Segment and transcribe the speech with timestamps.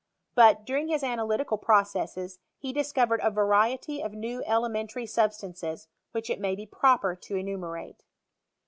[0.33, 6.39] But, during his analytical processes, he discovered a variety of new elementary substances "which it
[6.39, 8.01] may be proper to enumerate.